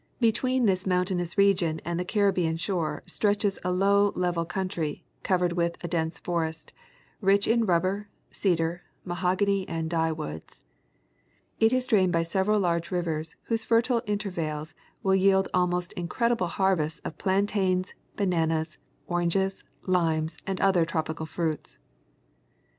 31 0.15 0.15
Y 0.19 0.27
Between 0.27 0.65
this 0.65 0.87
mountainous 0.87 1.37
region 1.37 1.79
and 1.85 1.99
the 1.99 2.03
Caribbean 2.05 2.57
shore 2.57 3.03
stretches 3.05 3.59
a 3.63 3.71
low 3.71 4.11
level 4.15 4.45
country, 4.45 5.05
covered 5.21 5.53
with 5.53 5.75
a 5.83 5.87
dense 5.87 6.17
forest, 6.17 6.73
rich 7.21 7.47
in 7.47 7.67
rubber, 7.67 8.09
cedar, 8.31 8.81
mahogany 9.05 9.63
and 9.69 9.91
dye 9.91 10.11
woods. 10.11 10.63
It 11.59 11.71
is 11.71 11.85
drained 11.85 12.13
by 12.13 12.23
sev 12.23 12.47
eral 12.47 12.61
large 12.61 12.89
rivers 12.89 13.35
whose 13.43 13.63
fertile 13.63 14.01
intervales 14.07 14.73
will 15.03 15.13
yield 15.13 15.47
almost 15.53 15.93
incred 15.95 16.35
ible 16.35 16.49
harvests 16.49 16.99
of 17.01 17.19
plantains, 17.19 17.93
bananas, 18.15 18.79
oranges, 19.05 19.63
limes, 19.85 20.35
and 20.47 20.59
other 20.61 20.83
tropical 20.83 21.27
fruits. 21.27 21.77